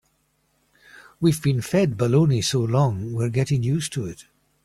[1.19, 4.25] We've been fed baloney so long we're getting used to it.